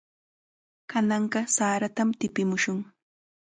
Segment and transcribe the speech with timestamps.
[0.93, 2.79] Kananqa saratam tipimushun.